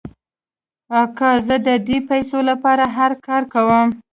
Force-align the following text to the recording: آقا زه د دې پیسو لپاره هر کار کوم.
آقا 1.01 1.31
زه 1.47 1.55
د 1.67 1.69
دې 1.87 1.97
پیسو 2.09 2.39
لپاره 2.49 2.83
هر 2.97 3.11
کار 3.25 3.43
کوم. 3.53 3.89